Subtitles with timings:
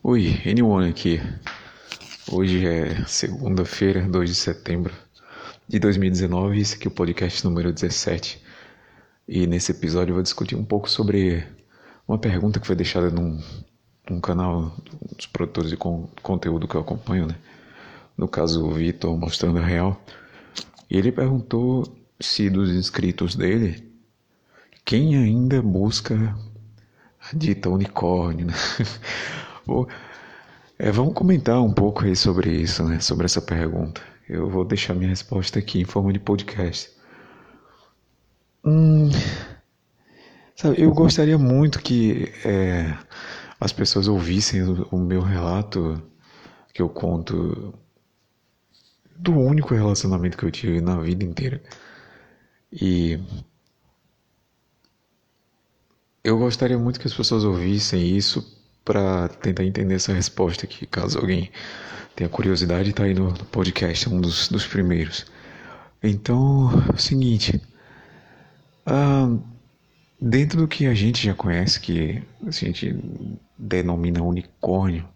[0.00, 1.20] Oi, Anyone aqui.
[2.30, 4.94] Hoje é segunda-feira, 2 de setembro
[5.66, 8.40] de 2019, esse aqui é o podcast número 17.
[9.26, 11.44] E nesse episódio eu vou discutir um pouco sobre
[12.06, 13.42] uma pergunta que foi deixada num,
[14.08, 14.72] num canal
[15.16, 17.34] dos produtores de con conteúdo que eu acompanho, né?
[18.16, 20.00] No caso, o Vitor Mostrando a Real.
[20.88, 21.84] E ele perguntou
[22.20, 23.92] se dos inscritos dele,
[24.84, 26.36] quem ainda busca
[27.20, 28.54] a dita unicórnio, né?
[30.78, 33.00] é, vamos comentar um pouco aí sobre isso, né?
[33.00, 34.00] Sobre essa pergunta.
[34.28, 36.90] Eu vou deixar minha resposta aqui em forma de podcast.
[38.64, 39.10] Hum,
[40.54, 42.96] sabe, eu gostaria muito que é,
[43.60, 46.02] as pessoas ouvissem o, o meu relato
[46.72, 47.74] que eu conto
[49.16, 51.60] do único relacionamento que eu tive na vida inteira.
[52.70, 53.18] E
[56.22, 58.56] eu gostaria muito que as pessoas ouvissem isso
[58.88, 61.50] para tentar entender essa resposta aqui, caso alguém
[62.16, 65.26] tenha curiosidade, tá aí no, podcast, é um dos, dos primeiros.
[66.02, 67.60] Então, é o seguinte,
[70.18, 72.98] dentro do que a gente já conhece, que a gente
[73.58, 75.06] denomina unicórnio,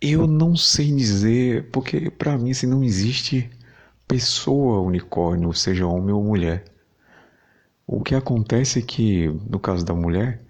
[0.00, 3.50] eu não sei dizer, porque para mim assim, não existe
[4.08, 6.64] pessoa unicórnio, seja homem ou mulher.
[7.86, 10.42] O que acontece é que, no caso da mulher,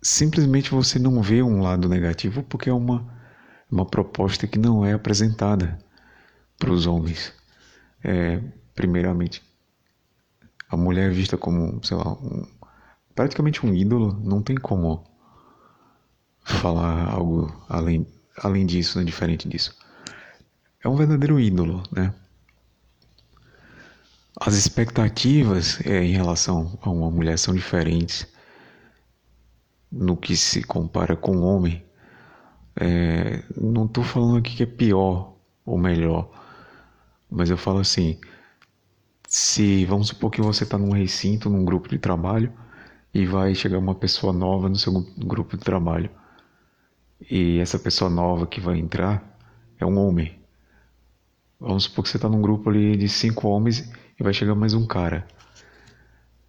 [0.00, 3.06] simplesmente você não vê um lado negativo porque é uma,
[3.70, 5.78] uma proposta que não é apresentada
[6.58, 7.32] para os homens.
[8.04, 8.40] É,
[8.74, 9.42] primeiramente,
[10.68, 12.46] a mulher é vista como, sei lá, um,
[13.14, 15.04] praticamente um ídolo, não tem como
[16.44, 18.06] falar algo além,
[18.38, 19.76] além disso, né, diferente disso.
[20.84, 22.12] É um verdadeiro ídolo, né?
[24.40, 28.26] As expectativas é, em relação a uma mulher são diferentes
[29.90, 31.84] no que se compara com o homem.
[32.74, 35.34] É, não estou falando aqui que é pior
[35.66, 36.30] ou melhor,
[37.30, 38.18] mas eu falo assim:
[39.28, 42.50] se vamos supor que você está num recinto, num grupo de trabalho,
[43.12, 46.10] e vai chegar uma pessoa nova no seu grupo de trabalho,
[47.30, 49.36] e essa pessoa nova que vai entrar
[49.78, 50.40] é um homem.
[51.60, 54.74] Vamos supor que você está num grupo ali de cinco homens e vai chegar mais
[54.74, 55.26] um cara.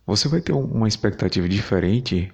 [0.05, 2.31] Você vai ter uma expectativa diferente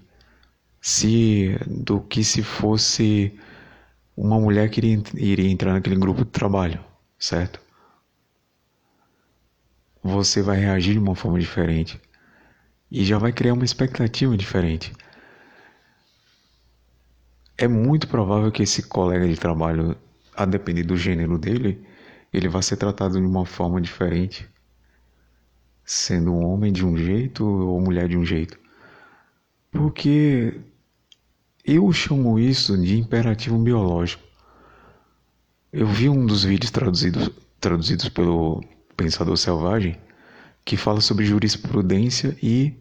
[0.82, 3.38] se do que se fosse
[4.18, 6.84] uma mulher que iria, iria entrar naquele grupo de trabalho,
[7.18, 7.60] certo?
[10.04, 12.00] Você vai reagir de uma forma diferente
[12.92, 14.92] e já vai criar uma expectativa diferente.
[17.58, 19.96] É muito provável que esse colega de trabalho,
[20.36, 21.86] a depender do gênero dele,
[22.34, 24.50] ele vai ser tratado de uma forma diferente
[25.90, 28.60] sendo um homem de um jeito ou mulher de um jeito.
[29.72, 30.62] Porque
[31.66, 34.22] eu chamo isso de imperativo biológico.
[35.74, 38.64] Eu vi um dos vídeos traduzidos, traduzidos pelo
[38.96, 40.00] Pensador Selvagem
[40.64, 42.76] que fala sobre jurisprudência e,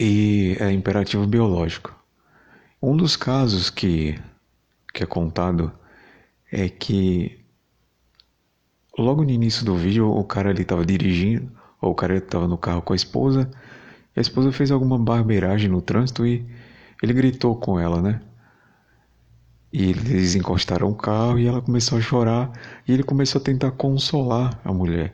[0.00, 1.94] e é imperativo biológico.
[2.82, 4.20] Um dos casos que,
[4.92, 5.70] que é contado
[6.50, 7.38] é que
[8.98, 12.58] Logo no início do vídeo, o cara ali estava dirigindo, ou o cara estava no
[12.58, 13.48] carro com a esposa,
[14.16, 16.44] e a esposa fez alguma barbeiragem no trânsito e
[17.00, 18.20] ele gritou com ela, né?
[19.72, 22.50] E eles encostaram o carro e ela começou a chorar
[22.88, 25.12] e ele começou a tentar consolar a mulher.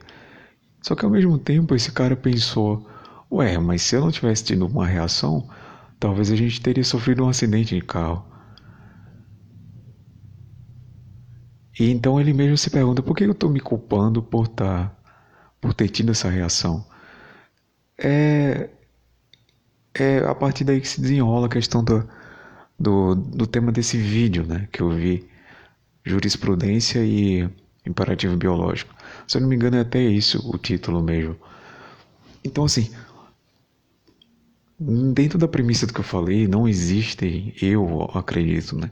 [0.81, 2.87] Só que ao mesmo tempo esse cara pensou:
[3.31, 5.47] ué, mas se eu não tivesse tido uma reação,
[5.99, 8.25] talvez a gente teria sofrido um acidente de carro.
[11.79, 14.95] E então ele mesmo se pergunta por que eu estou me culpando por tá,
[15.59, 16.85] por ter tido essa reação.
[17.97, 18.69] É,
[19.93, 22.07] é a partir daí que se desenrola a questão do,
[22.79, 25.27] do, do tema desse vídeo, né, que eu vi,
[26.03, 27.49] jurisprudência e
[27.85, 28.93] imperativo biológico.
[29.27, 31.37] Se eu não me engano é até isso o título mesmo.
[32.43, 32.89] Então assim,
[34.79, 38.91] dentro da premissa do que eu falei, não existe, eu acredito, né,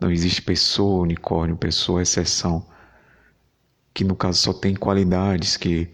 [0.00, 2.66] não existe pessoa unicórnio, pessoa exceção,
[3.92, 5.90] que no caso só tem qualidades, que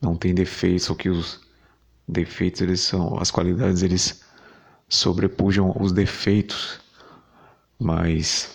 [0.00, 1.40] não tem defeitos, ou que os
[2.06, 4.24] defeitos eles são, as qualidades eles
[4.88, 6.80] sobrepujam os defeitos.
[7.78, 8.54] Mas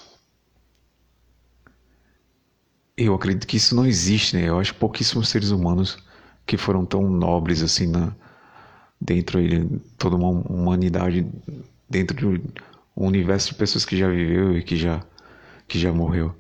[2.98, 4.50] eu acredito que isso não existe, né?
[4.50, 5.98] Eu acho pouquíssimos seres humanos
[6.46, 8.14] que foram tão nobres assim na
[9.00, 11.26] dentro de toda uma humanidade
[11.90, 12.44] dentro de
[13.00, 15.02] um universo de pessoas que já viveu e que já,
[15.68, 16.36] que já morreu.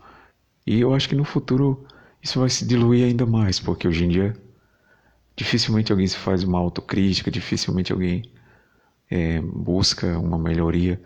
[0.68, 1.88] E eu acho que no futuro
[2.22, 4.36] isso vai se diluir ainda mais, porque hoje em dia
[5.38, 8.30] dificilmente alguém se faz uma autocrítica, dificilmente alguém
[9.10, 11.02] é, busca uma melhoria,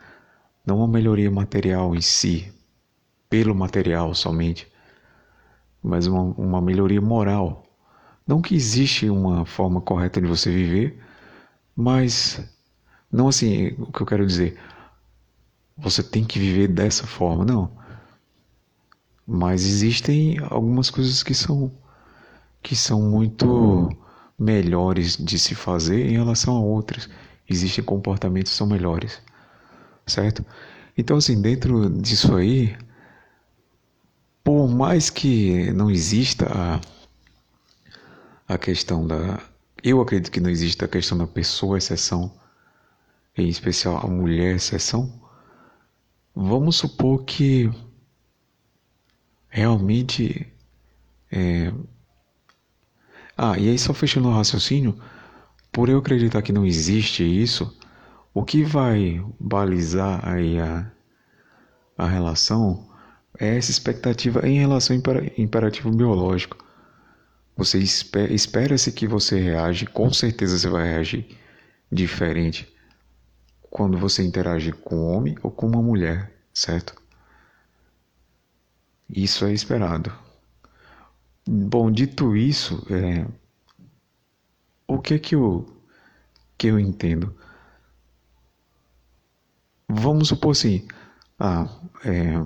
[0.65, 2.51] não uma melhoria material em si,
[3.29, 4.67] pelo material somente,
[5.83, 7.63] mas uma, uma melhoria moral.
[8.25, 10.99] Não que existe uma forma correta de você viver,
[11.75, 12.44] mas
[13.11, 14.57] não assim, o que eu quero dizer,
[15.77, 17.71] você tem que viver dessa forma, não.
[19.25, 21.71] Mas existem algumas coisas que são
[22.61, 23.89] que são muito
[24.39, 27.09] melhores de se fazer em relação a outras.
[27.49, 29.21] Existem comportamentos que são melhores,
[30.07, 30.45] certo?
[30.97, 32.75] Então, assim, dentro disso aí,
[34.43, 36.47] por mais que não exista
[38.47, 39.41] a, a questão da.
[39.83, 42.31] Eu acredito que não exista a questão da pessoa exceção,
[43.37, 45.22] em especial a mulher exceção.
[46.35, 47.69] Vamos supor que
[49.50, 50.51] realmente.
[51.31, 51.71] É...
[53.38, 55.00] Ah, e aí só fechando o raciocínio,
[55.71, 57.75] por eu acreditar que não existe isso,
[58.33, 60.91] o que vai balizar aí a,
[61.97, 62.88] a relação
[63.39, 65.01] é essa expectativa em relação ao
[65.38, 66.57] imperativo biológico.
[67.56, 71.38] Você espera-se que você reage, com certeza você vai reagir
[71.91, 72.72] diferente
[73.73, 76.93] quando você interage com um homem ou com uma mulher, certo?
[79.09, 80.13] Isso é esperado.
[81.47, 83.25] Bom, dito isso, é,
[84.87, 85.65] o que é que eu,
[86.55, 87.35] que eu entendo?
[89.89, 90.87] Vamos supor assim,
[91.39, 91.67] ah,
[92.05, 92.45] é,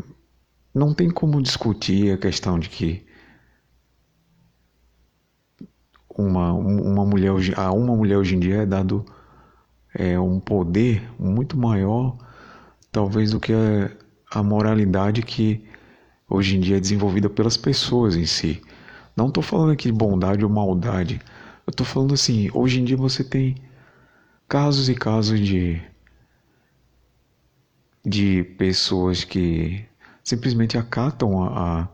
[0.74, 3.06] não tem como discutir a questão de que
[6.09, 9.06] uma, uma mulher a uma mulher hoje em dia é dado
[9.98, 12.16] é, um poder muito maior
[12.92, 13.92] talvez do que a,
[14.40, 15.66] a moralidade que
[16.30, 18.62] hoje em dia é desenvolvida pelas pessoas em si.
[19.16, 21.20] Não estou falando aqui de bondade ou maldade.
[21.66, 23.56] Eu estou falando assim, hoje em dia você tem
[24.48, 25.82] casos e casos de
[28.06, 29.84] de pessoas que
[30.24, 31.88] simplesmente acatam a, a,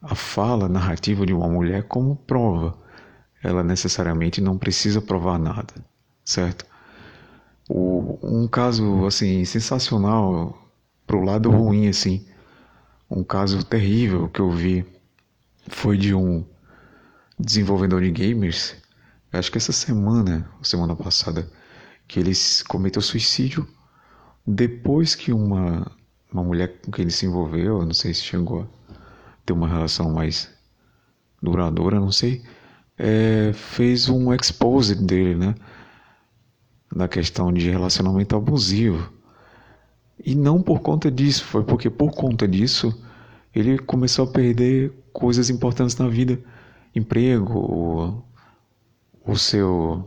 [0.00, 2.78] a fala, narrativa de uma mulher como prova.
[3.42, 5.74] Ela necessariamente não precisa provar nada,
[6.24, 6.64] certo?
[7.68, 10.58] O, um caso assim sensacional
[11.06, 12.26] pro lado ruim assim,
[13.10, 14.84] um caso terrível que eu vi
[15.68, 16.44] foi de um
[17.38, 18.76] desenvolvedor de gamers,
[19.32, 21.50] acho que essa semana, semana passada,
[22.06, 22.32] que ele
[22.68, 23.66] cometeu suicídio
[24.46, 25.90] depois que uma,
[26.30, 28.94] uma mulher com quem ele se envolveu, não sei se chegou a
[29.44, 30.50] ter uma relação mais
[31.42, 32.42] duradoura, não sei,
[32.98, 35.54] é, fez um expose dele, né?
[36.94, 39.12] Na questão de relacionamento abusivo.
[40.24, 42.96] E não por conta disso, foi porque por conta disso
[43.54, 46.38] ele começou a perder coisas importantes na vida,
[46.94, 48.22] emprego, o,
[49.32, 50.04] o seu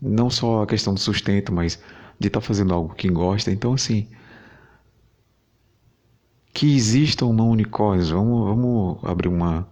[0.00, 1.78] não só a questão do sustento, mas
[2.18, 3.50] de estar tá fazendo algo que gosta.
[3.50, 4.08] Então assim,
[6.52, 9.66] que existam não unicórnios, vamos, vamos abrir uma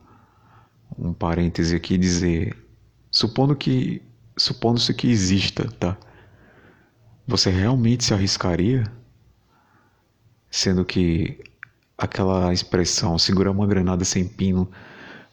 [0.98, 2.56] um parêntese aqui e dizer,
[3.10, 4.02] supondo que
[4.36, 5.96] supondo-se que exista, tá?
[7.26, 8.84] Você realmente se arriscaria?
[10.50, 11.42] Sendo que
[11.96, 14.70] aquela expressão segurar uma granada sem pino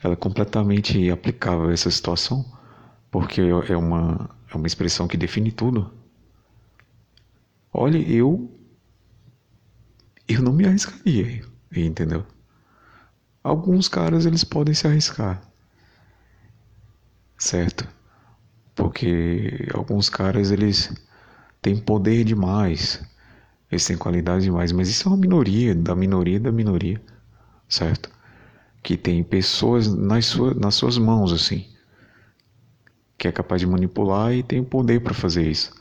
[0.02, 2.46] ela é completamente aplicável a essa situação?
[3.12, 5.92] Porque é uma é uma expressão que define tudo?
[7.74, 8.50] Olha eu
[10.28, 11.44] eu não me arriscaria
[11.76, 12.26] entendeu?
[13.44, 15.42] Alguns caras eles podem se arriscar.
[17.38, 17.99] Certo
[18.80, 20.94] porque alguns caras eles
[21.62, 23.02] têm poder demais
[23.72, 27.00] eles têm qualidade demais, mas isso é uma minoria, da minoria da minoria,
[27.68, 28.10] certo?
[28.82, 31.68] Que tem pessoas nas, sua, nas suas mãos, assim,
[33.18, 35.72] que é capaz de manipular e tem o poder para fazer isso.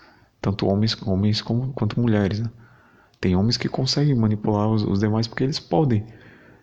[0.40, 2.50] Tanto homens, homens como, quanto mulheres, né?
[3.20, 6.06] Tem homens que conseguem manipular os, os demais porque eles podem.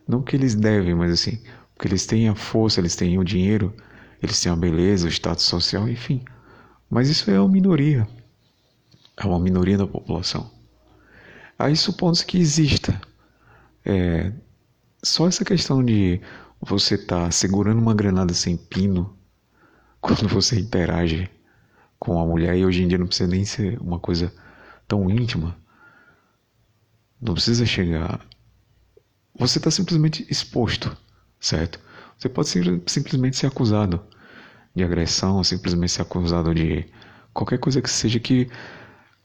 [0.08, 1.42] Não que eles devem, mas assim,
[1.74, 3.74] porque eles têm a força, eles têm o dinheiro,
[4.22, 6.24] eles têm a beleza, o status social, enfim.
[6.90, 8.08] Mas isso é uma minoria.
[9.18, 10.52] É uma minoria da população.
[11.58, 13.00] Aí supondo que exista
[13.86, 14.32] é,
[15.02, 16.20] só essa questão de
[16.60, 19.18] você estar tá segurando uma granada sem pino
[20.02, 21.30] quando você interage
[21.98, 24.32] com a mulher, e hoje em dia não precisa nem ser uma coisa
[24.88, 25.58] tão íntima,
[27.20, 28.20] não precisa chegar.
[29.38, 30.96] Você está simplesmente exposto,
[31.40, 31.80] certo?
[32.18, 34.02] Você pode ser, simplesmente ser acusado
[34.76, 36.86] de agressão, simplesmente ser acusado de
[37.34, 38.50] qualquer coisa que seja que,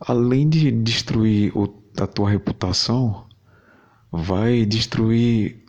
[0.01, 3.27] além de destruir o da tua reputação
[4.13, 5.65] vai destruir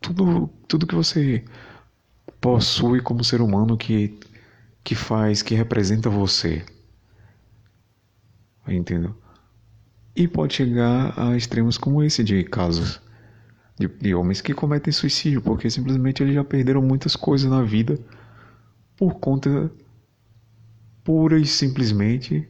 [0.00, 1.44] tudo, tudo que você
[2.40, 4.18] possui como ser humano que,
[4.82, 6.64] que faz, que representa você,
[8.66, 9.14] entendeu?
[10.14, 13.00] E pode chegar a extremos como esse de casos
[13.78, 17.98] de, de homens que cometem suicídio porque simplesmente eles já perderam muitas coisas na vida
[18.96, 19.70] por conta
[21.04, 22.48] pura e simplesmente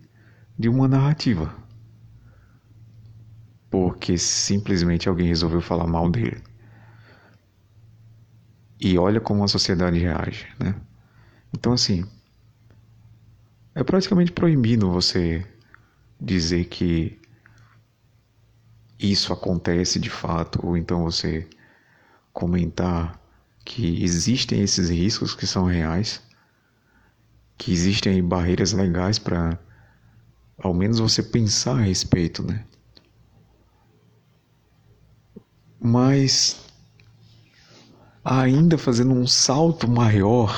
[0.58, 1.54] de uma narrativa.
[3.70, 6.42] Porque simplesmente alguém resolveu falar mal dele.
[8.80, 10.74] E olha como a sociedade reage, né?
[11.52, 12.06] Então assim,
[13.74, 15.46] é praticamente proibido você
[16.20, 17.17] dizer que
[18.98, 21.48] isso acontece de fato, ou então você
[22.32, 23.20] comentar
[23.64, 26.22] que existem esses riscos que são reais,
[27.56, 29.58] que existem barreiras legais para
[30.58, 32.64] ao menos você pensar a respeito, né?
[35.80, 36.60] Mas
[38.24, 40.52] ainda fazendo um salto maior,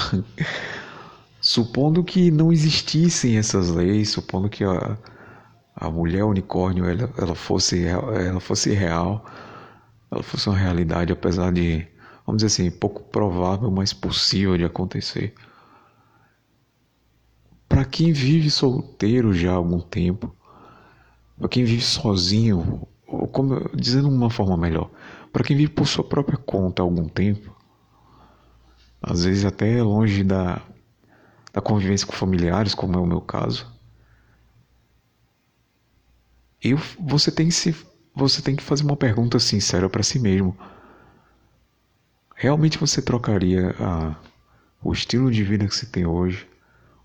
[1.40, 4.96] supondo que não existissem essas leis, supondo que a,
[5.80, 9.24] a mulher unicórnio ela, ela, fosse, ela fosse real,
[10.10, 11.88] ela fosse uma realidade, apesar de,
[12.26, 15.34] vamos dizer assim, pouco provável, mas possível de acontecer.
[17.66, 20.36] Para quem vive solteiro já há algum tempo,
[21.38, 24.90] para quem vive sozinho, ou como, dizendo de uma forma melhor,
[25.32, 27.56] para quem vive por sua própria conta há algum tempo,
[29.00, 30.60] às vezes até longe da,
[31.54, 33.79] da convivência com familiares, como é o meu caso,
[36.62, 37.74] eu, você, tem que se,
[38.14, 40.56] você tem que fazer uma pergunta sincera para si mesmo.
[42.34, 44.16] Realmente você trocaria a,
[44.82, 46.46] o estilo de vida que você tem hoje,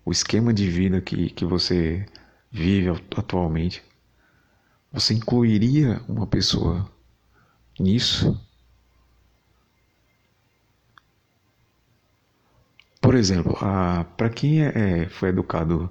[0.04, 2.06] o esquema de vida que, que você
[2.50, 3.82] vive atualmente?
[4.92, 6.90] Você incluiria uma pessoa
[7.78, 8.40] nisso?
[13.00, 13.56] Por exemplo,
[14.16, 15.90] para quem é, é, foi educado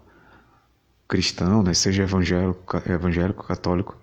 [1.08, 3.98] cristão, né, seja evangélico, evangélico, católico,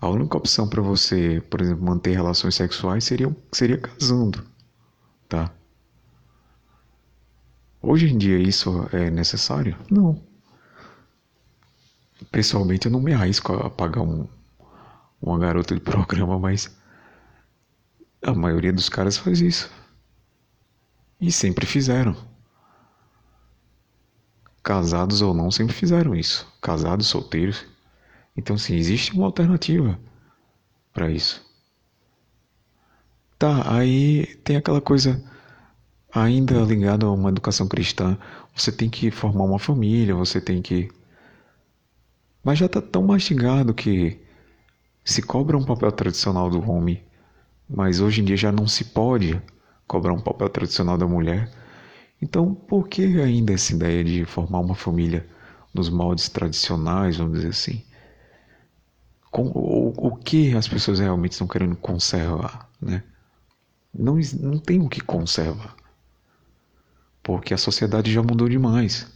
[0.00, 4.44] a única opção para você, por exemplo, manter relações sexuais seria, seria casando,
[5.28, 5.52] tá?
[7.80, 9.76] Hoje em dia isso é necessário?
[9.90, 10.20] Não.
[12.30, 14.26] Pessoalmente eu não me arrisco a pagar um,
[15.20, 16.76] uma garota de programa, mas
[18.22, 19.70] a maioria dos caras faz isso.
[21.20, 22.16] E sempre fizeram.
[24.62, 26.46] Casados ou não, sempre fizeram isso.
[26.60, 27.64] Casados, solteiros.
[28.36, 29.98] Então, sim, existe uma alternativa
[30.92, 31.44] para isso.
[33.38, 35.22] Tá, aí tem aquela coisa
[36.14, 38.16] ainda ligada a uma educação cristã.
[38.54, 40.88] Você tem que formar uma família, você tem que.
[42.44, 44.20] Mas já está tão mastigado que
[45.04, 47.02] se cobra um papel tradicional do homem,
[47.68, 49.40] mas hoje em dia já não se pode
[49.86, 51.50] cobrar um papel tradicional da mulher.
[52.22, 55.26] Então, por que ainda essa ideia de formar uma família
[55.74, 57.84] nos moldes tradicionais, vamos dizer assim?
[59.28, 63.02] Com, o, o que as pessoas realmente estão querendo conservar, né?
[63.92, 65.74] Não, não tem o que conservar.
[67.24, 69.10] Porque a sociedade já mudou demais.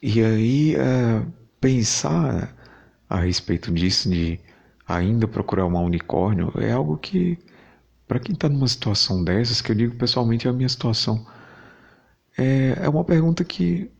[0.00, 1.22] E aí, é,
[1.60, 2.56] pensar
[3.10, 4.40] a respeito disso, de
[4.88, 7.38] ainda procurar uma unicórnio, é algo que
[8.12, 11.26] para quem está numa situação dessas, que eu digo pessoalmente é a minha situação,
[12.36, 13.90] é, é uma pergunta que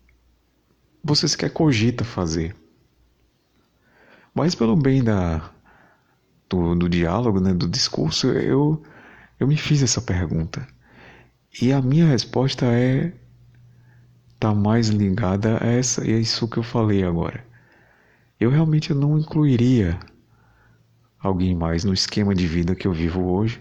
[1.02, 2.54] você sequer cogita fazer.
[4.34, 5.50] Mas pelo bem da,
[6.46, 8.82] do, do diálogo, né, do discurso, eu,
[9.40, 10.68] eu me fiz essa pergunta.
[11.62, 13.14] E a minha resposta é
[14.38, 17.42] tá mais ligada a essa, a isso que eu falei agora.
[18.38, 19.98] Eu realmente não incluiria
[21.18, 23.58] alguém mais no esquema de vida que eu vivo hoje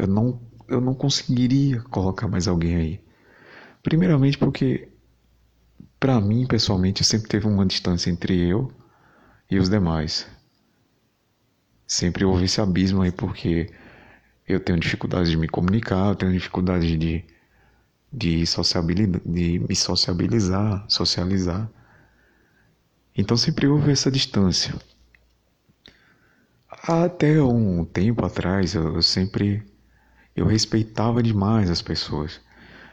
[0.00, 3.00] eu não, eu não conseguiria colocar mais alguém aí.
[3.82, 4.88] Primeiramente porque,
[5.98, 8.72] para mim, pessoalmente, sempre teve uma distância entre eu
[9.50, 10.26] e os demais.
[11.86, 13.70] Sempre houve esse abismo aí porque
[14.48, 17.24] eu tenho dificuldade de me comunicar, eu tenho dificuldade de,
[18.10, 21.70] de, de me sociabilizar, socializar.
[23.14, 24.74] Então sempre houve essa distância.
[26.70, 29.69] Até um tempo atrás eu sempre
[30.34, 32.40] eu respeitava demais as pessoas.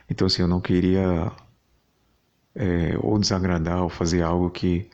[0.09, 1.31] Então, assim, eu não queria
[2.55, 4.89] é, ou desagradar ou fazer algo que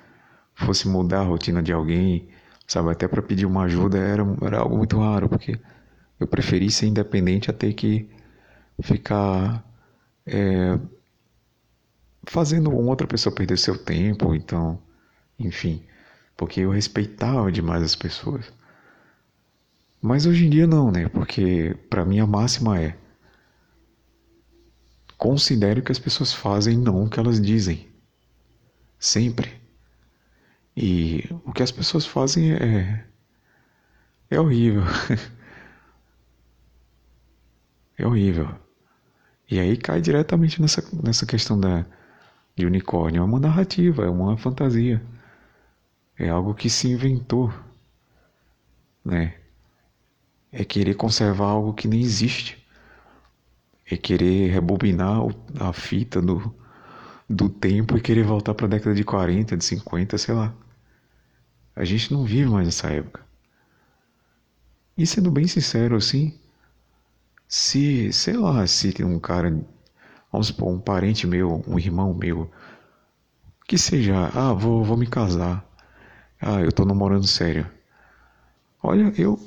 [0.55, 2.29] fosse mudar a rotina de alguém,
[2.67, 2.91] sabe?
[2.91, 5.59] Até para pedir uma ajuda era, era algo muito raro, porque
[6.19, 8.09] eu preferi ser independente a ter que
[8.81, 9.63] ficar
[10.25, 10.79] é,
[12.25, 14.79] fazendo outra pessoa perder seu tempo, então,
[15.39, 15.83] enfim,
[16.37, 18.51] porque eu respeitava demais as pessoas.
[20.03, 21.07] Mas hoje em dia não, né?
[21.07, 22.97] Porque para mim a máxima é
[25.17, 27.87] considere o que as pessoas fazem, não o que elas dizem.
[28.99, 29.61] Sempre.
[30.75, 33.05] E o que as pessoas fazem é.
[34.29, 34.83] é horrível.
[37.97, 38.53] é horrível.
[39.49, 41.85] E aí cai diretamente nessa, nessa questão da,
[42.57, 43.21] de unicórnio.
[43.21, 45.01] É uma narrativa, é uma fantasia.
[46.19, 47.53] É algo que se inventou.
[49.05, 49.42] Né?
[50.53, 52.65] É querer conservar algo que nem existe.
[53.89, 55.19] É querer rebobinar
[55.59, 56.55] a fita do,
[57.29, 60.53] do tempo e querer voltar para a década de 40, de 50, sei lá.
[61.75, 63.21] A gente não vive mais nessa época.
[64.95, 66.39] E sendo bem sincero assim,
[67.47, 69.49] se, sei lá, se um cara,
[70.31, 72.49] vamos supor, um parente meu, um irmão meu,
[73.67, 75.67] que seja, ah, vou, vou me casar,
[76.39, 77.69] ah, eu tô namorando sério.
[78.81, 79.39] Olha, eu,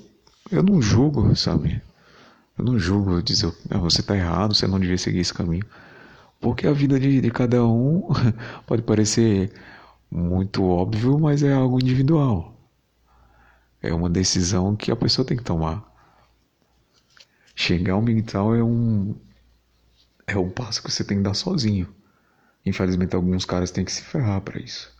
[0.50, 1.82] eu não julgo, sabe?
[2.58, 5.64] Eu não julgo dizer, ah, você tá errado, você não devia seguir esse caminho.
[6.40, 8.08] Porque a vida de, de cada um
[8.66, 9.52] pode parecer
[10.10, 12.54] muito óbvio, mas é algo individual.
[13.82, 15.84] É uma decisão que a pessoa tem que tomar.
[17.54, 19.14] Chegar ao militar é um
[20.26, 21.88] é um passo que você tem que dar sozinho.
[22.64, 24.92] Infelizmente alguns caras têm que se ferrar para isso.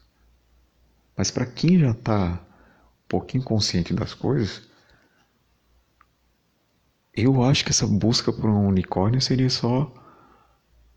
[1.17, 4.63] Mas para quem já está um pouquinho consciente das coisas,
[7.17, 9.93] eu acho que essa busca por um unicórnio seria só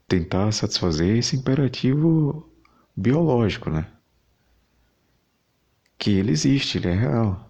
[0.07, 2.49] tentar satisfazer esse imperativo
[2.95, 3.87] biológico, né?
[5.97, 7.49] Que ele existe, ele é real.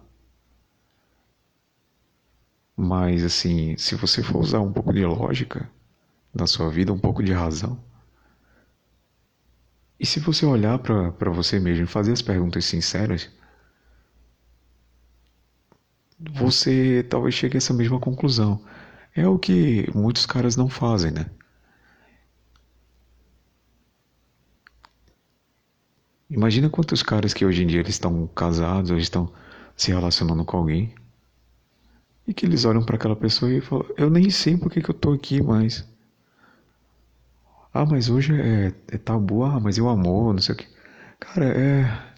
[2.76, 5.70] Mas assim, se você for usar um pouco de lógica
[6.34, 7.78] na sua vida, um pouco de razão,
[9.98, 13.28] e se você olhar para você mesmo e fazer as perguntas sinceras,
[16.32, 18.62] você talvez chegue a essa mesma conclusão.
[19.14, 21.26] É o que muitos caras não fazem, né?
[26.28, 29.32] Imagina quantos caras que hoje em dia eles estão casados, eles estão
[29.76, 30.94] se relacionando com alguém
[32.26, 34.90] e que eles olham para aquela pessoa e falam: Eu nem sei por que, que
[34.90, 35.84] eu tô aqui mais.
[37.72, 40.66] Ah, mas hoje é, é tabu, ah, mas eu amo, não sei o que.
[41.18, 42.10] Cara, é.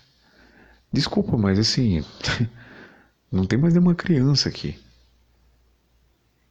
[0.92, 2.04] Desculpa, mas assim.
[3.32, 4.78] não tem mais nenhuma criança aqui.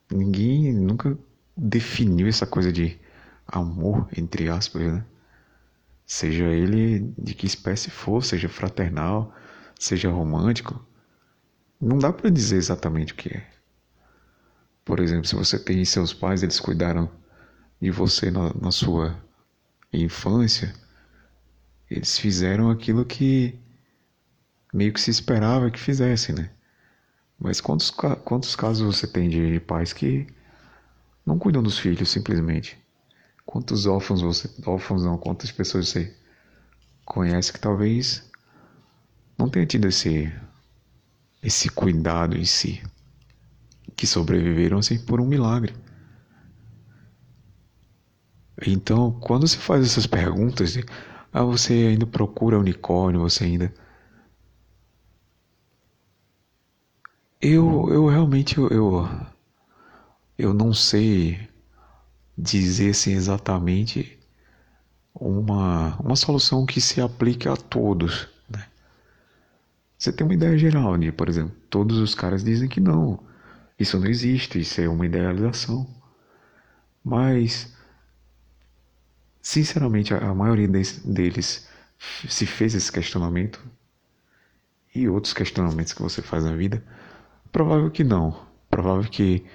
[0.10, 1.16] Ninguém nunca
[1.56, 3.00] definiu essa coisa de
[3.46, 5.06] amor, entre aspas, né?
[6.08, 9.34] Seja ele de que espécie for, seja fraternal,
[9.80, 10.84] seja romântico,
[11.80, 13.48] não dá para dizer exatamente o que é.
[14.84, 17.10] Por exemplo, se você tem seus pais, eles cuidaram
[17.80, 19.24] de você na, na sua
[19.94, 20.74] infância,
[21.90, 23.58] eles fizeram aquilo que
[24.74, 26.50] meio que se esperava que fizessem, né?
[27.42, 30.28] Mas quantos, quantos casos você tem de, de pais que
[31.26, 32.78] não cuidam dos filhos simplesmente?
[33.44, 34.48] Quantos órfãos você.
[34.64, 36.16] órfãos não, quantas pessoas você
[37.04, 38.30] conhece que talvez
[39.36, 40.32] não tenha tido esse,
[41.42, 42.84] esse cuidado em si,
[43.96, 45.74] que sobreviveram assim por um milagre.
[48.68, 50.78] Então, quando você faz essas perguntas,
[51.34, 53.74] ah, você ainda procura unicórnio, você ainda.
[57.42, 59.10] Eu, eu realmente eu,
[60.38, 61.50] eu, não sei
[62.38, 64.20] dizer assim, exatamente
[65.12, 68.28] uma, uma solução que se aplique a todos.
[68.48, 68.64] Né?
[69.98, 73.20] Você tem uma ideia geral de, por exemplo, todos os caras dizem que não,
[73.80, 75.88] isso não existe, isso é uma idealização.
[77.04, 77.76] Mas,
[79.42, 81.68] sinceramente, a, maioria deles
[82.30, 83.60] se fez esse questionamento
[84.94, 86.84] e outros questionamentos que você faz na vida,
[87.52, 88.46] provável que não.
[88.70, 89.46] Provável que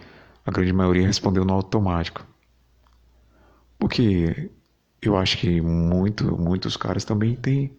[0.44, 2.26] a grande maioria respondeu no automático.
[3.78, 4.50] Porque
[5.02, 7.76] eu acho que muito, muitos caras também têm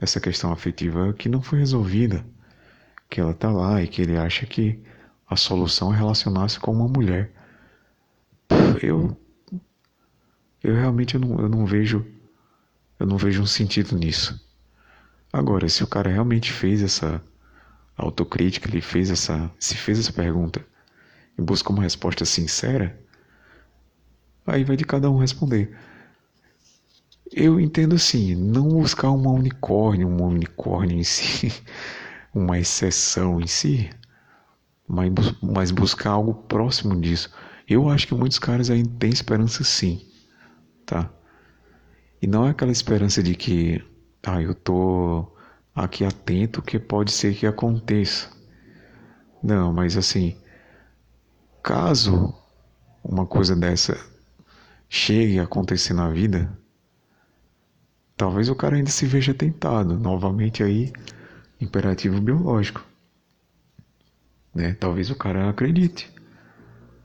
[0.00, 2.24] essa questão afetiva que não foi resolvida,
[3.08, 4.82] que ela tá lá e que ele acha que
[5.28, 7.32] a solução é relacionar-se com uma mulher.
[8.82, 9.16] Eu
[10.62, 12.06] eu realmente não, eu não vejo
[12.98, 14.40] eu não vejo um sentido nisso.
[15.32, 17.22] Agora, se o cara realmente fez essa
[17.96, 20.64] autocrítica, ele fez essa, se fez essa pergunta
[21.38, 22.98] e busca uma resposta sincera,
[24.46, 25.74] Aí vai de cada um responder.
[27.32, 31.52] Eu entendo assim, não buscar uma unicórnio, um unicórnio em si,
[32.34, 33.90] uma exceção em si,
[34.86, 35.10] mas,
[35.42, 37.32] mas buscar algo próximo disso.
[37.66, 40.06] Eu acho que muitos caras ainda têm esperança sim,
[40.84, 41.10] tá?
[42.20, 43.82] E não é aquela esperança de que,
[44.22, 45.33] ah, eu tô
[45.74, 48.30] aqui atento que pode ser que aconteça.
[49.42, 50.36] Não, mas assim,
[51.62, 52.34] caso
[53.02, 53.98] uma coisa dessa
[54.88, 56.56] chegue a acontecer na vida,
[58.16, 59.98] talvez o cara ainda se veja tentado.
[59.98, 60.92] Novamente aí,
[61.60, 62.84] imperativo biológico.
[64.54, 64.74] Né?
[64.74, 66.12] Talvez o cara acredite.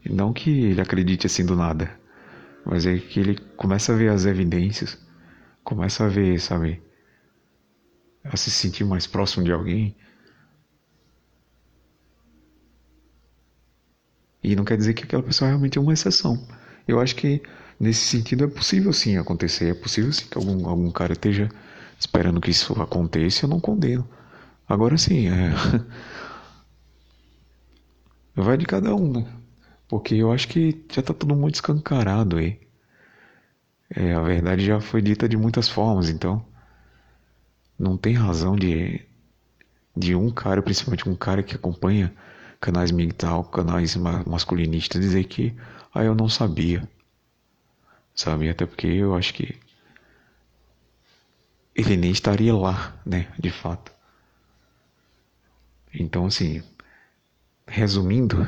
[0.10, 1.92] Não que ele acredite assim do nada,
[2.66, 4.98] mas é que ele começa a ver as evidências,
[5.64, 6.82] começa a ver, sabe,
[8.32, 9.96] a se sentir mais próximo de alguém.
[14.44, 16.48] E não quer dizer que aquela pessoa realmente é uma exceção.
[16.88, 17.42] Eu acho que
[17.80, 21.50] nesse sentido é possível sim acontecer, é possível sim que algum, algum cara esteja
[22.00, 24.08] esperando que isso aconteça, eu não condeno.
[24.68, 25.52] Agora sim, é...
[28.36, 29.26] vai de cada um, né?
[29.88, 32.60] Porque eu acho que já tá tudo muito escancarado aí.
[33.96, 36.46] É, a verdade já foi dita de muitas formas, então
[37.80, 39.02] não tem razão de,
[39.96, 42.14] de um cara, principalmente um cara que acompanha
[42.60, 45.56] canais MGTOW, canais masculinistas, dizer que
[45.94, 46.88] ah, eu não sabia.
[48.14, 48.50] Sabe?
[48.50, 49.58] Até porque eu acho que
[51.74, 53.32] ele nem estaria lá, né?
[53.40, 53.94] De fato.
[55.94, 56.62] Então, assim,
[57.66, 58.48] resumindo,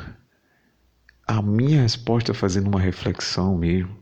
[1.26, 3.96] a minha resposta fazendo uma reflexão mesmo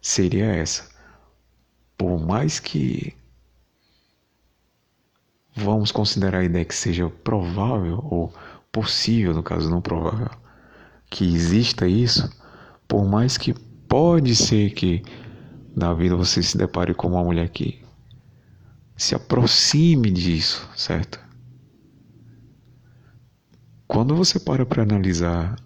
[0.00, 0.88] seria essa.
[1.96, 3.14] Por mais que
[5.58, 8.32] vamos considerar a ideia que seja provável ou
[8.70, 10.30] possível, no caso não provável,
[11.10, 12.30] que exista isso,
[12.86, 13.52] por mais que
[13.88, 15.02] pode ser que
[15.74, 17.82] na vida você se depare com uma mulher que
[18.96, 21.20] se aproxime disso, certo?
[23.86, 25.56] Quando você para para analisar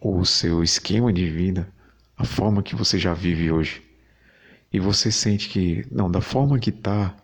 [0.00, 1.72] o seu esquema de vida,
[2.16, 3.82] a forma que você já vive hoje,
[4.72, 7.16] e você sente que, não, da forma que tá,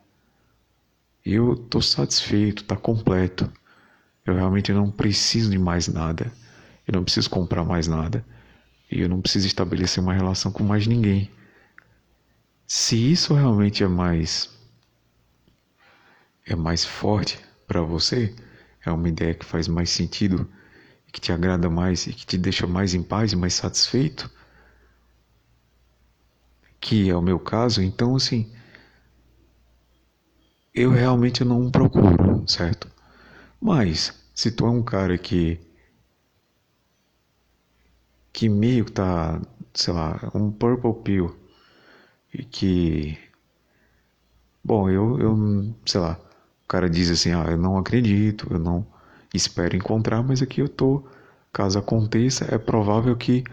[1.34, 3.50] eu tô satisfeito, tá completo.
[4.24, 6.32] Eu realmente não preciso de mais nada.
[6.86, 8.24] Eu não preciso comprar mais nada.
[8.90, 11.30] E eu não preciso estabelecer uma relação com mais ninguém.
[12.66, 14.54] Se isso realmente é mais
[16.44, 18.32] é mais forte para você,
[18.84, 20.48] é uma ideia que faz mais sentido
[21.16, 24.30] que te agrada mais e que te deixa mais em paz e mais satisfeito,
[26.78, 28.52] que é o meu caso, então assim,
[30.76, 32.88] eu realmente não procuro, certo?
[33.60, 35.60] Mas se tu é um cara que
[38.32, 39.40] que meio que tá,
[39.74, 41.36] sei lá, um purple pill
[42.32, 43.18] e que
[44.62, 46.18] bom, eu eu, sei lá,
[46.64, 48.86] o cara diz assim: "Ah, eu não acredito, eu não
[49.34, 51.04] espero encontrar, mas aqui eu tô,
[51.52, 53.44] caso aconteça, é provável que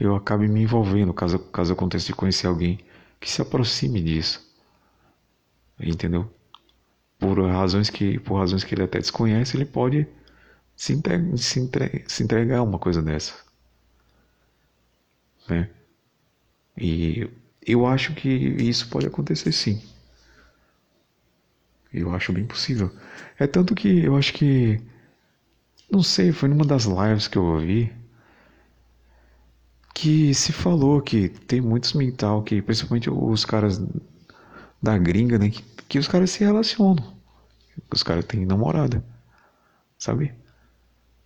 [0.00, 2.80] eu acabe me envolvendo, caso, caso aconteça de conhecer alguém
[3.20, 4.51] que se aproxime disso.
[5.82, 6.32] Entendeu?
[7.18, 10.06] Por razões que, por razões que ele até desconhece, ele pode
[10.76, 11.70] se, entregar, se,
[12.06, 13.34] se entregar uma coisa dessa.
[15.48, 15.70] Né?
[16.76, 17.28] E
[17.66, 19.80] eu acho que isso pode acontecer sim.
[21.92, 22.90] Eu acho bem possível.
[23.38, 24.80] É tanto que eu acho que.
[25.90, 27.92] Não sei, foi numa das lives que eu ouvi
[29.94, 33.80] que se falou que tem muitos mental que, principalmente os caras
[34.82, 35.50] da gringa, né?
[35.50, 37.14] Que, que os caras se relacionam.
[37.92, 39.04] Os caras têm namorada,
[39.98, 40.34] sabe?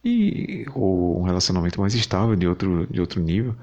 [0.05, 3.57] E, ou um relacionamento mais estável, de outro, de outro nível.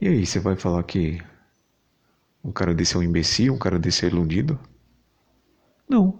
[0.00, 1.22] E aí, você vai falar que
[2.42, 4.58] um cara desse é um imbecil, um cara desse é iludido?
[5.88, 6.18] Não.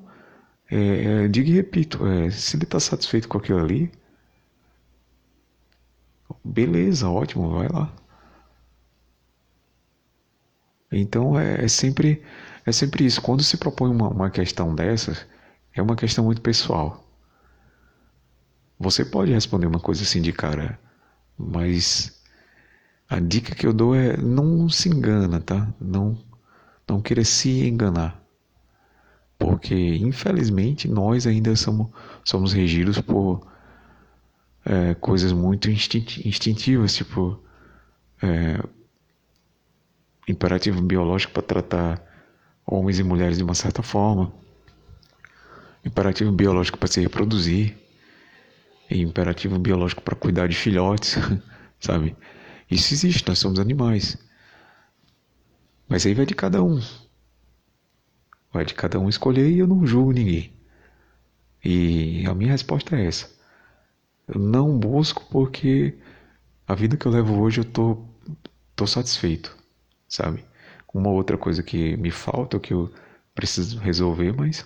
[0.70, 3.90] É, é, digo e repito, é, se ele está satisfeito com aquilo ali,
[6.44, 7.92] beleza, ótimo, vai lá.
[10.92, 12.22] Então é, é, sempre
[12.66, 13.20] é sempre isso.
[13.20, 15.26] Quando se propõe uma, uma questão dessas,
[15.72, 17.04] é uma questão muito pessoal.
[18.78, 20.78] Você pode responder uma coisa assim de cara,
[21.38, 22.20] mas
[23.08, 25.72] a dica que eu dou é não se engana, tá?
[25.80, 26.18] Não
[26.86, 28.24] não querer se enganar
[29.38, 31.88] porque infelizmente nós ainda somos,
[32.24, 33.46] somos regidos por
[34.64, 37.38] é, coisas muito instintivas, tipo
[38.22, 38.58] é,
[40.26, 42.02] imperativo biológico para tratar
[42.66, 44.32] homens e mulheres de uma certa forma,
[45.84, 47.76] imperativo biológico para se reproduzir,
[48.90, 51.16] imperativo biológico para cuidar de filhotes,
[51.80, 52.16] sabe?
[52.70, 54.16] Isso existe, nós somos animais.
[55.88, 56.80] Mas aí vai de cada um.
[58.52, 60.52] Vai de cada um escolher e eu não julgo ninguém.
[61.64, 63.30] E a minha resposta é essa.
[64.26, 65.98] Eu não busco porque
[66.66, 68.04] a vida que eu levo hoje eu tô,
[68.74, 69.54] tô satisfeito,
[70.08, 70.44] sabe?
[70.94, 72.90] Uma outra coisa que me falta, que eu
[73.34, 74.64] preciso resolver, mas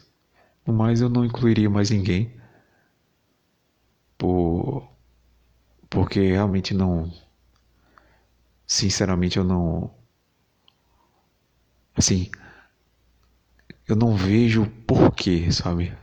[0.67, 2.33] no mais eu não incluiria mais ninguém
[4.19, 4.89] por
[5.91, 7.11] porque realmente não
[8.69, 9.91] sinceramente eu não.
[11.97, 12.31] Assim,
[13.89, 15.97] eu não vejo porquê, sabe?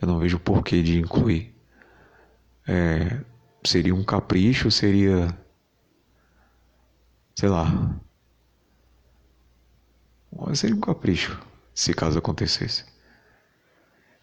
[0.00, 1.54] Eu não vejo porquê de incluir.
[2.66, 3.20] É,
[3.64, 5.36] seria um capricho, seria.
[7.36, 8.00] Sei lá.
[10.54, 11.40] Seria um capricho,
[11.74, 12.84] se caso acontecesse.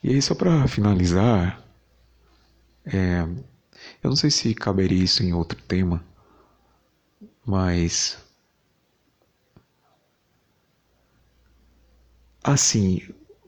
[0.04, 1.64] E aí, só para finalizar,
[2.86, 3.22] é,
[4.04, 6.04] eu não sei se caberia isso em outro tema,
[7.46, 8.18] mas
[12.44, 13.02] assim,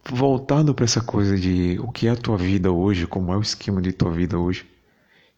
[0.06, 3.42] voltando para essa coisa de o que é a tua vida hoje, como é o
[3.42, 4.70] esquema de tua vida hoje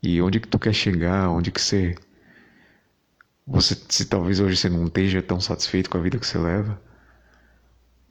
[0.02, 1.96] e onde que tu quer chegar, onde que você
[3.48, 6.82] você se talvez hoje você não esteja tão satisfeito com a vida que você leva,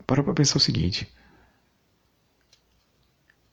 [0.06, 1.12] para para pensar o seguinte.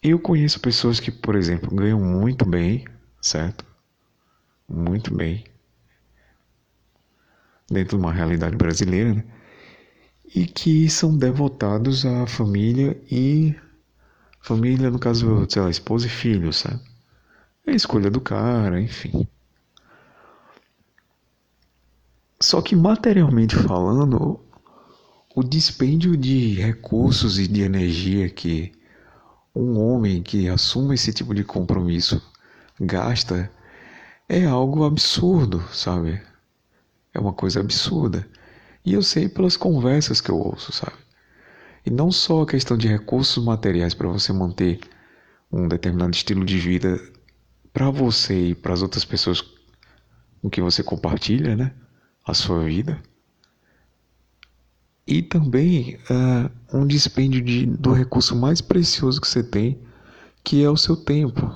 [0.02, 2.86] Eu conheço pessoas que, por exemplo, ganham muito bem,
[3.22, 3.66] certo?
[4.68, 5.44] Muito bem.
[7.70, 9.24] Dentro de uma realidade brasileira, né?
[10.34, 13.54] e que são devotados à família e
[14.40, 16.80] família, no caso, sei lá, esposa e filhos, sabe?
[17.66, 19.28] É a escolha do cara, enfim.
[22.40, 24.40] Só que materialmente falando,
[25.34, 28.72] o dispêndio de recursos e de energia que
[29.56, 32.22] um homem que assume esse tipo de compromisso
[32.80, 33.52] gasta
[34.28, 36.22] é algo absurdo, sabe?
[37.14, 38.28] É uma coisa absurda.
[38.86, 40.98] E eu sei pelas conversas que eu ouço, sabe?
[41.86, 44.80] E não só a questão de recursos materiais para você manter
[45.52, 47.00] um determinado estilo de vida
[47.74, 49.42] para você e para as outras pessoas
[50.42, 51.74] com que você compartilha, né?
[52.26, 53.02] A sua vida.
[55.06, 59.82] E também uh, um dispêndio de, do recurso mais precioso que você tem,
[60.44, 61.54] que é o seu tempo.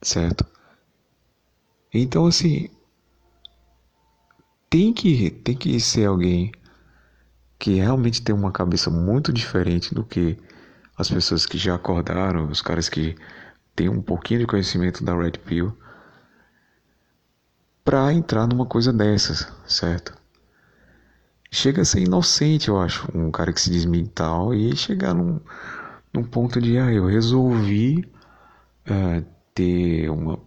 [0.00, 0.46] Certo?
[1.92, 2.68] Então, assim,
[4.70, 6.50] tem que, tem que ser alguém
[7.58, 10.38] que realmente tem uma cabeça muito diferente do que
[10.96, 13.14] as pessoas que já acordaram, os caras que
[13.76, 15.76] têm um pouquinho de conhecimento da Red Pill,
[17.84, 20.21] para entrar numa coisa dessas, certo?
[21.54, 25.38] Chega a ser inocente, eu acho, um cara que se diz mental e chegar num,
[26.10, 28.10] num ponto de, ah, eu resolvi
[28.88, 29.22] uh,
[29.54, 30.40] ter uma,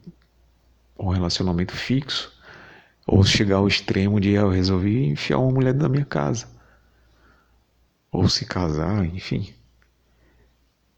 [0.97, 2.33] um relacionamento fixo
[3.05, 6.47] ou chegar ao extremo de ah, eu resolvi enfiar uma mulher na minha casa.
[8.11, 9.53] Ou se casar, enfim.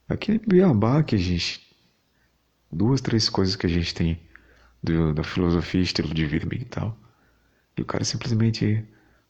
[0.08, 1.68] Aquele beabá que a gente.
[2.72, 4.22] Duas, três coisas que a gente tem
[4.82, 6.98] do, da filosofia, estilo de vida e tal.
[7.76, 8.88] E o cara simplesmente,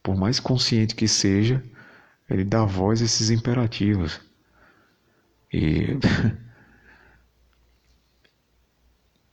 [0.07, 1.61] por mais consciente que seja,
[2.29, 4.21] ele dá voz a esses imperativos.
[5.51, 5.87] E.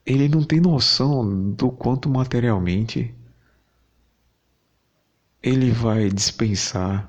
[0.05, 3.15] ele não tem noção do quanto materialmente
[5.41, 7.07] ele vai dispensar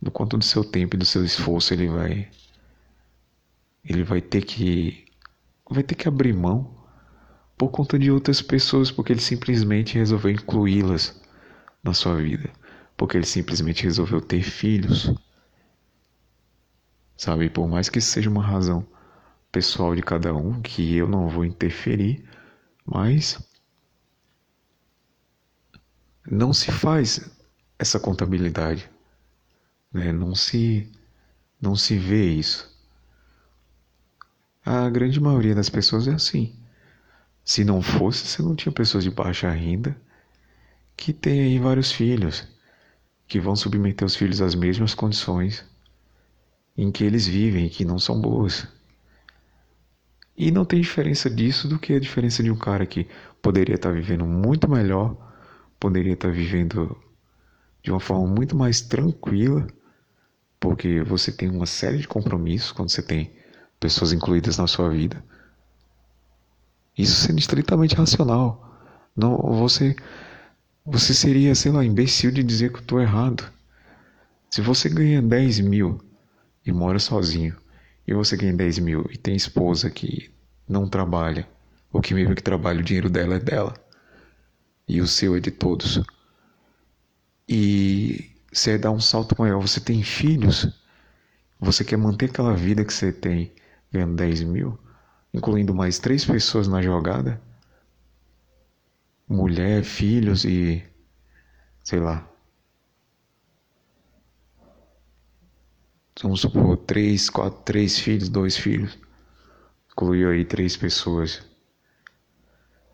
[0.00, 2.30] do quanto do seu tempo e do seu esforço ele vai
[3.82, 5.06] ele vai ter que
[5.70, 6.76] vai ter que abrir mão
[7.56, 11.18] por conta de outras pessoas porque ele simplesmente resolveu incluí-las
[11.88, 12.50] na sua vida
[12.96, 15.12] porque ele simplesmente resolveu ter filhos
[17.16, 18.86] sabe por mais que seja uma razão
[19.50, 22.24] pessoal de cada um que eu não vou interferir
[22.84, 23.38] mas
[26.30, 27.30] não se faz
[27.78, 28.90] essa contabilidade,
[29.92, 30.12] né?
[30.12, 30.90] não se
[31.60, 32.76] não se vê isso.
[34.64, 36.54] A grande maioria das pessoas é assim.
[37.44, 39.96] Se não fosse, você não tinha pessoas de baixa renda
[40.98, 42.44] que têm aí vários filhos,
[43.28, 45.64] que vão submeter os filhos às mesmas condições
[46.76, 48.66] em que eles vivem que não são boas.
[50.36, 53.06] E não tem diferença disso do que a diferença de um cara que
[53.40, 55.16] poderia estar vivendo muito melhor
[55.78, 56.96] poderia estar vivendo
[57.82, 59.66] de uma forma muito mais tranquila,
[60.58, 63.32] porque você tem uma série de compromissos quando você tem
[63.78, 65.24] pessoas incluídas na sua vida.
[66.96, 68.76] Isso sendo estritamente racional.
[69.16, 69.94] Não, você,
[70.90, 73.44] você seria, sei lá, imbecil de dizer que eu estou errado.
[74.50, 76.00] Se você ganha 10 mil
[76.64, 77.54] e mora sozinho,
[78.06, 80.30] e você ganha 10 mil e tem esposa que
[80.66, 81.46] não trabalha,
[81.92, 83.74] ou que mesmo que trabalha, o dinheiro dela é dela
[84.88, 86.02] e o seu é de todos.
[87.46, 90.66] E você dá um salto maior, você tem filhos,
[91.60, 93.52] você quer manter aquela vida que você tem
[93.92, 94.78] ganhando 10 mil,
[95.34, 97.40] incluindo mais três pessoas na jogada,
[99.28, 100.82] mulher, filhos e
[101.84, 102.28] sei lá.
[106.22, 108.98] Vamos supor, três, quatro, três filhos, dois filhos.
[109.92, 111.46] Incluiu aí três pessoas.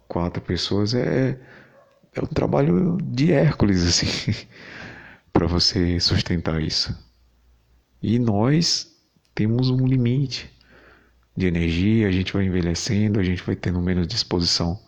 [0.07, 1.41] Quatro pessoas é
[2.15, 4.47] é um trabalho de Hércules, assim,
[5.33, 6.97] para você sustentar isso.
[8.01, 8.95] E nós
[9.35, 10.51] temos um limite
[11.37, 14.81] de energia, a gente vai envelhecendo, a gente vai tendo menos disposição,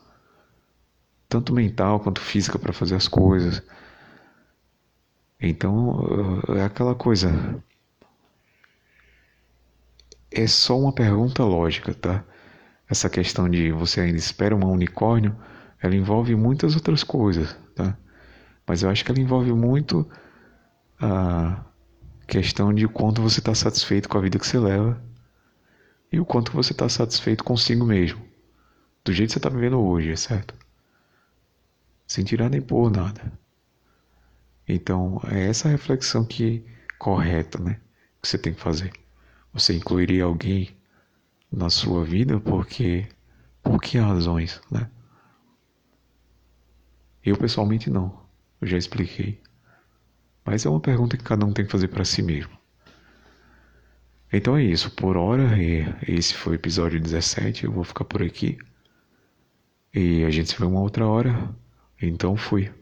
[1.29, 3.63] tanto mental quanto física, para fazer as coisas.
[5.41, 7.31] Então, é aquela coisa.
[10.31, 12.25] É só uma pergunta lógica, tá?
[12.89, 15.37] Essa questão de você ainda espera um unicórnio,
[15.81, 17.97] ela envolve muitas outras coisas, tá?
[18.67, 20.09] Mas eu acho que ela envolve muito
[20.99, 21.65] a
[22.27, 25.01] questão de quanto você está satisfeito com a vida que você leva
[26.11, 28.21] e o quanto você está satisfeito consigo mesmo,
[29.05, 30.55] do jeito que você está vivendo hoje, certo?
[32.07, 33.33] Sem tirar nem pôr nada.
[34.69, 36.65] Então, é essa reflexão que
[36.99, 37.81] correta, né?
[38.23, 38.93] Que você tem que fazer.
[39.53, 40.77] Você incluiria alguém
[41.51, 43.09] na sua vida porque
[43.63, 44.91] por que razões, né?
[47.25, 48.21] Eu pessoalmente não.
[48.61, 49.41] Eu já expliquei.
[50.45, 52.57] Mas é uma pergunta que cada um tem que fazer para si mesmo.
[54.33, 55.57] Então é isso, por hora,
[56.07, 58.59] esse foi o episódio 17, eu vou ficar por aqui.
[59.95, 61.55] E a gente se vê uma outra hora.
[62.01, 62.73] Então fui.